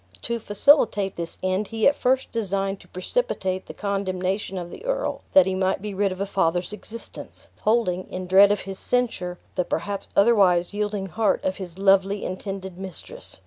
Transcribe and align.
To 0.23 0.39
facilitate 0.39 1.15
this 1.15 1.37
end 1.43 1.67
he 1.67 1.87
at 1.87 1.95
first 1.95 2.31
designed 2.31 2.79
to 2.79 2.87
precipitate 2.87 3.67
the 3.67 3.73
condemnation 3.75 4.57
of 4.57 4.71
the 4.71 4.83
earl, 4.83 5.21
that 5.33 5.45
he 5.45 5.53
might 5.53 5.79
be 5.79 5.93
rid 5.93 6.11
of 6.11 6.19
a 6.19 6.25
father's 6.25 6.73
existence, 6.73 7.49
holding, 7.59 8.09
in 8.09 8.25
dread 8.25 8.51
of 8.51 8.61
his 8.61 8.79
censure, 8.79 9.37
the 9.53 9.63
perhaps 9.63 10.07
otherwise 10.15 10.73
yielding 10.73 11.05
heart 11.05 11.43
of 11.45 11.57
his 11.57 11.77
lovely 11.77 12.25
intended 12.25 12.79
mistress. 12.79 13.37